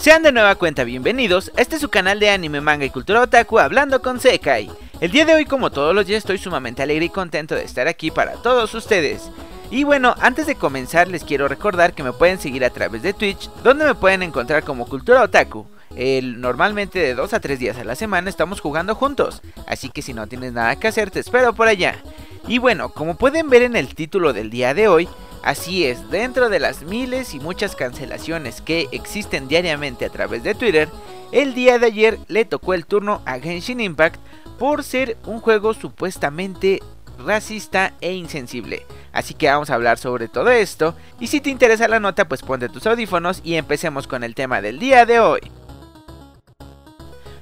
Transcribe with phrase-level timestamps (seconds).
[0.00, 3.58] Sean de nueva cuenta bienvenidos, este es su canal de anime, manga y cultura otaku
[3.58, 4.70] hablando con Sekai.
[4.98, 7.86] El día de hoy como todos los días estoy sumamente alegre y contento de estar
[7.86, 9.30] aquí para todos ustedes.
[9.70, 13.12] Y bueno, antes de comenzar les quiero recordar que me pueden seguir a través de
[13.12, 15.66] Twitch, donde me pueden encontrar como Cultura Otaku.
[15.90, 20.14] Normalmente de 2 a 3 días a la semana estamos jugando juntos, así que si
[20.14, 21.96] no tienes nada que hacer te espero por allá.
[22.48, 25.10] Y bueno, como pueden ver en el título del día de hoy,
[25.42, 30.54] Así es, dentro de las miles y muchas cancelaciones que existen diariamente a través de
[30.54, 30.88] Twitter,
[31.32, 34.20] el día de ayer le tocó el turno a Genshin Impact
[34.58, 36.80] por ser un juego supuestamente
[37.24, 38.84] racista e insensible.
[39.12, 42.42] Así que vamos a hablar sobre todo esto y si te interesa la nota pues
[42.42, 45.40] ponte tus audífonos y empecemos con el tema del día de hoy.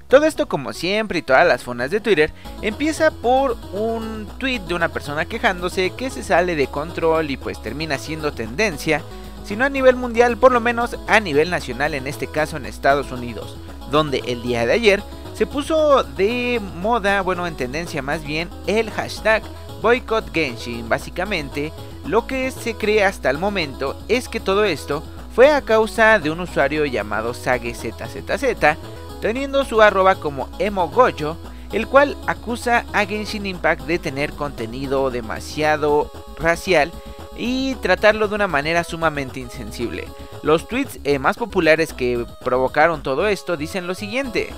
[0.08, 4.74] Todo esto como siempre y todas las fonas de Twitter empieza por un tweet de
[4.74, 9.02] una persona quejándose que se sale de control y pues termina siendo tendencia,
[9.45, 12.65] si no a nivel mundial, por lo menos a nivel nacional, en este caso en
[12.65, 13.59] Estados Unidos,
[13.90, 15.02] donde el día de ayer
[15.34, 19.43] se puso de moda, bueno en tendencia más bien, el hashtag
[19.82, 20.88] Boycott Genshin.
[20.88, 21.70] Básicamente,
[22.06, 25.02] lo que se cree hasta el momento es que todo esto
[25.34, 28.78] fue a causa de un usuario llamado SageZZZ
[29.21, 31.37] teniendo su arroba como emogoyo,
[31.73, 36.91] el cual acusa a Genshin Impact de tener contenido demasiado racial
[37.37, 40.07] y tratarlo de una manera sumamente insensible.
[40.43, 44.52] Los tweets eh, más populares que provocaron todo esto dicen lo siguiente.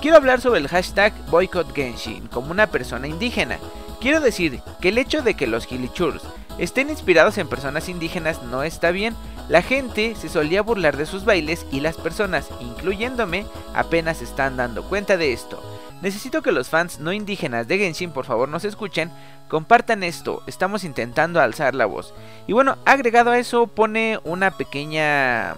[0.00, 3.58] Quiero hablar sobre el hashtag Boycott Genshin como una persona indígena.
[4.00, 6.22] Quiero decir que el hecho de que los Gilichurs
[6.58, 9.14] estén inspirados en personas indígenas no está bien,
[9.48, 14.84] la gente se solía burlar de sus bailes y las personas, incluyéndome, apenas están dando
[14.84, 15.62] cuenta de esto.
[16.00, 19.10] Necesito que los fans no indígenas de Genshin por favor nos escuchen,
[19.48, 22.12] compartan esto, estamos intentando alzar la voz.
[22.46, 25.54] Y bueno, agregado a eso pone una pequeña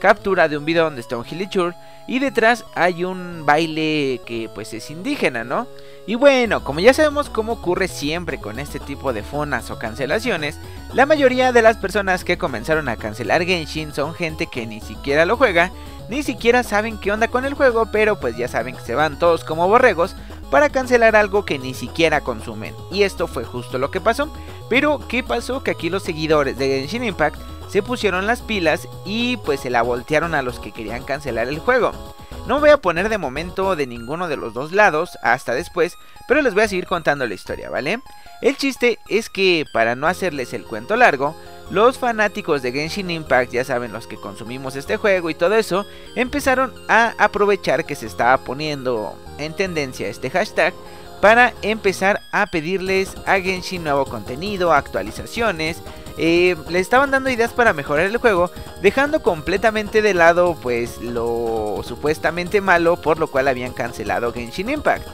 [0.00, 1.74] captura de un video donde está un Hilichur
[2.08, 5.66] y detrás hay un baile que pues es indígena, ¿no?
[6.06, 10.56] Y bueno, como ya sabemos cómo ocurre siempre con este tipo de fonas o cancelaciones,
[10.94, 15.26] la mayoría de las personas que comenzaron a cancelar Genshin son gente que ni siquiera
[15.26, 15.72] lo juega,
[16.08, 19.18] ni siquiera saben qué onda con el juego, pero pues ya saben que se van
[19.18, 20.14] todos como borregos
[20.48, 22.72] para cancelar algo que ni siquiera consumen.
[22.92, 24.32] Y esto fue justo lo que pasó.
[24.68, 25.64] Pero ¿qué pasó?
[25.64, 27.36] Que aquí los seguidores de Genshin Impact
[27.68, 31.58] se pusieron las pilas y pues se la voltearon a los que querían cancelar el
[31.58, 32.15] juego.
[32.46, 35.98] No voy a poner de momento de ninguno de los dos lados hasta después,
[36.28, 38.00] pero les voy a seguir contando la historia, ¿vale?
[38.40, 41.34] El chiste es que, para no hacerles el cuento largo,
[41.70, 45.84] los fanáticos de Genshin Impact, ya saben los que consumimos este juego y todo eso,
[46.14, 50.72] empezaron a aprovechar que se estaba poniendo en tendencia este hashtag
[51.20, 55.82] para empezar a pedirles a Genshin nuevo contenido, actualizaciones,
[56.18, 58.50] eh, le estaban dando ideas para mejorar el juego,
[58.80, 65.06] dejando completamente de lado pues lo supuestamente malo por lo cual habían cancelado Genshin Impact.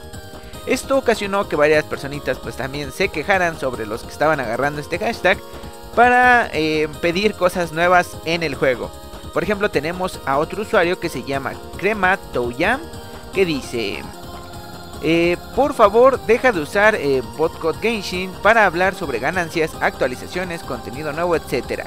[0.65, 4.97] Esto ocasionó que varias personitas pues también se quejaran sobre los que estaban agarrando este
[4.97, 5.37] hashtag
[5.93, 8.89] para eh, pedir cosas nuevas en el juego.
[9.33, 12.79] Por ejemplo tenemos a otro usuario que se llama Crema Toyam
[13.33, 14.01] que dice...
[15.05, 21.11] Eh, por favor, deja de usar eh, Botcode Genshin para hablar sobre ganancias, actualizaciones, contenido
[21.11, 21.83] nuevo, etc.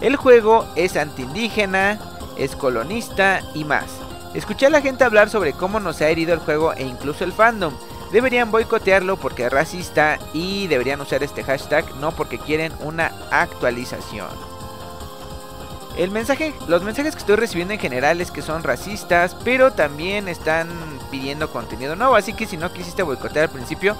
[0.00, 1.98] El juego es antiindígena,
[2.38, 3.86] es colonista y más.
[4.34, 7.32] Escuché a la gente hablar sobre cómo nos ha herido el juego e incluso el
[7.32, 7.74] fandom.
[8.12, 14.28] Deberían boicotearlo porque es racista y deberían usar este hashtag no porque quieren una actualización.
[15.96, 20.28] El mensaje, los mensajes que estoy recibiendo en general es que son racistas, pero también
[20.28, 20.68] están
[21.10, 23.96] pidiendo contenido nuevo, así que si no quisiste boicotear al principio,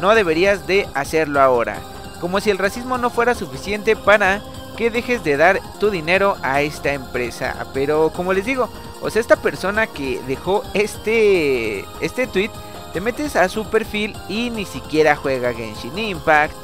[0.00, 1.78] no deberías de hacerlo ahora.
[2.20, 4.42] Como si el racismo no fuera suficiente para
[4.76, 7.66] que dejes de dar tu dinero a esta empresa.
[7.72, 8.68] Pero como les digo,
[9.00, 12.50] o sea, esta persona que dejó este este tweet,
[12.92, 16.54] te metes a su perfil y ni siquiera juega Genshin Impact.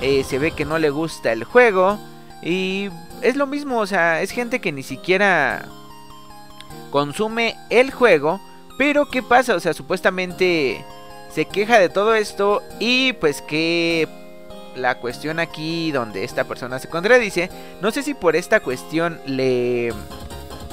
[0.00, 1.98] Eh, se ve que no le gusta el juego
[2.42, 2.88] y
[3.22, 5.66] es lo mismo, o sea, es gente que ni siquiera
[6.90, 8.40] consume el juego.
[8.78, 9.54] Pero ¿qué pasa?
[9.54, 10.84] O sea, supuestamente
[11.32, 14.08] se queja de todo esto y pues que
[14.74, 17.50] la cuestión aquí donde esta persona se contradice,
[17.82, 19.92] no sé si por esta cuestión le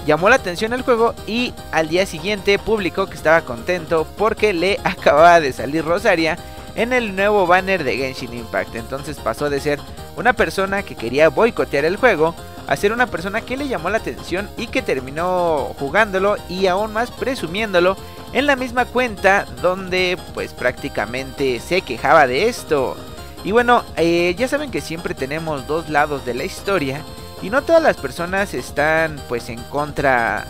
[0.05, 4.79] llamó la atención el juego y al día siguiente publicó que estaba contento porque le
[4.83, 6.37] acababa de salir Rosaria
[6.75, 8.75] en el nuevo banner de Genshin Impact.
[8.75, 9.79] Entonces pasó de ser
[10.17, 12.35] una persona que quería boicotear el juego
[12.67, 16.91] a ser una persona que le llamó la atención y que terminó jugándolo y aún
[16.91, 17.95] más presumiéndolo
[18.33, 22.97] en la misma cuenta donde pues prácticamente se quejaba de esto.
[23.43, 27.01] Y bueno, eh, ya saben que siempre tenemos dos lados de la historia
[27.41, 30.45] y no todas las personas están pues en contra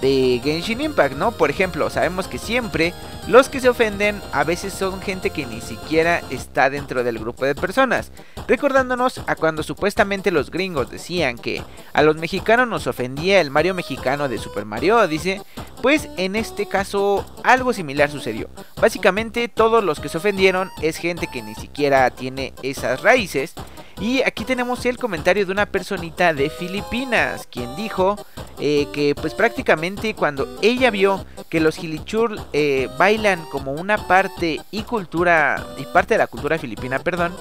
[0.00, 1.32] de Genshin Impact, ¿no?
[1.32, 2.94] Por ejemplo, sabemos que siempre
[3.28, 7.44] los que se ofenden a veces son gente que ni siquiera está dentro del grupo
[7.44, 8.10] de personas,
[8.48, 13.74] recordándonos a cuando supuestamente los gringos decían que a los mexicanos nos ofendía el Mario
[13.74, 15.40] mexicano de Super Mario dice
[15.82, 18.48] pues en este caso algo similar sucedió.
[18.80, 23.54] Básicamente todos los que se ofendieron es gente que ni siquiera tiene esas raíces
[24.00, 28.16] y aquí tenemos el comentario de una personita de Filipinas, quien dijo
[28.58, 34.60] eh, que pues prácticamente cuando ella vio que los Gilichur eh, bailan como una parte
[34.70, 37.34] y cultura, y parte de la cultura filipina, perdón,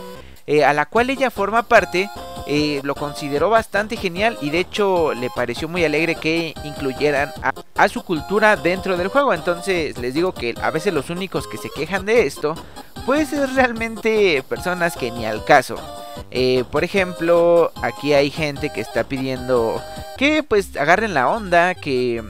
[0.48, 2.10] eh, a la cual ella forma parte,
[2.84, 7.88] lo consideró bastante genial y de hecho le pareció muy alegre que incluyeran a, a,
[7.88, 9.34] su cultura dentro del juego.
[9.34, 12.56] Entonces les digo que a veces los únicos que se quejan de esto,
[13.06, 15.78] pues es realmente personas que ni al caso.
[16.32, 19.82] Eh, por ejemplo, aquí hay gente que está pidiendo
[20.18, 22.24] que pues agarren la onda, que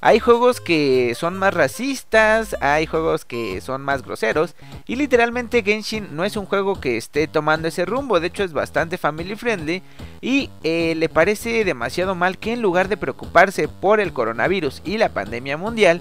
[0.00, 4.54] hay juegos que son más racistas, hay juegos que son más groseros
[4.86, 8.52] y literalmente Genshin no es un juego que esté tomando ese rumbo, de hecho es
[8.52, 9.82] bastante family friendly
[10.20, 14.98] y eh, le parece demasiado mal que en lugar de preocuparse por el coronavirus y
[14.98, 16.00] la pandemia mundial,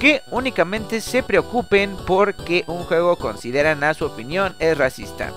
[0.00, 5.32] que únicamente se preocupen porque un juego consideran a su opinión es racista.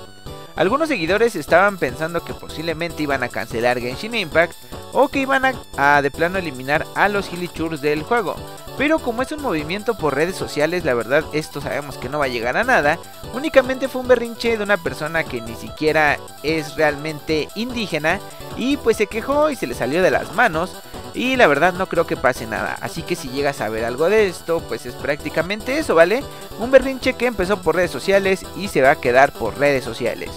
[0.60, 4.54] Algunos seguidores estaban pensando que posiblemente iban a cancelar Genshin Impact
[4.92, 5.44] o que iban
[5.78, 8.36] a, de plano eliminar a los Hilichurs del juego.
[8.78, 12.26] Pero como es un movimiento por redes sociales, la verdad esto sabemos que no va
[12.26, 13.00] a llegar a nada.
[13.34, 18.20] Únicamente fue un berrinche de una persona que ni siquiera es realmente indígena
[18.58, 20.76] y pues se quejó y se le salió de las manos.
[21.14, 22.78] Y la verdad no creo que pase nada.
[22.82, 26.24] Así que si llegas a ver algo de esto, pues es prácticamente eso, ¿vale?
[26.60, 30.30] Un berrinche que empezó por redes sociales y se va a quedar por redes sociales.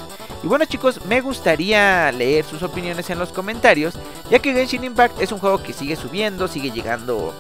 [0.43, 3.95] Y bueno chicos, me gustaría leer sus opiniones en los comentarios,
[4.29, 7.33] ya que Genshin Impact es un juego que sigue subiendo, sigue llegando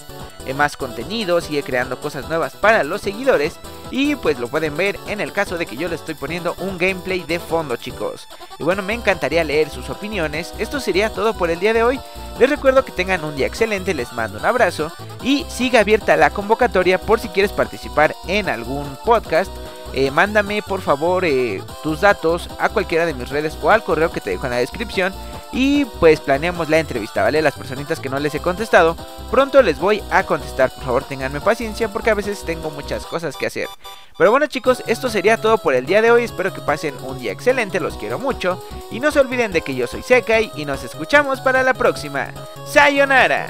[0.46, 3.54] en más contenido, sigue creando cosas nuevas para los seguidores
[3.90, 6.78] y pues lo pueden ver en el caso de que yo le estoy poniendo un
[6.78, 8.28] gameplay de fondo chicos.
[8.58, 10.54] Y bueno, me encantaría leer sus opiniones.
[10.58, 12.00] Esto sería todo por el día de hoy.
[12.38, 14.90] Les recuerdo que tengan un día excelente, les mando un abrazo
[15.22, 19.50] y siga abierta la convocatoria por si quieres participar en algún podcast
[19.94, 24.10] eh, mándame por favor eh, tus datos a cualquiera de mis redes o al correo
[24.10, 25.12] que te dejo en la descripción
[25.52, 27.42] y pues planeamos la entrevista, ¿vale?
[27.42, 28.96] Las personitas que no les he contestado,
[29.30, 33.36] pronto les voy a contestar, por favor tenganme paciencia porque a veces tengo muchas cosas
[33.36, 33.68] que hacer.
[34.16, 37.18] Pero bueno chicos, esto sería todo por el día de hoy, espero que pasen un
[37.18, 40.64] día excelente, los quiero mucho y no se olviden de que yo soy Sekai y
[40.64, 42.32] nos escuchamos para la próxima.
[42.66, 43.48] ¡Sayonara!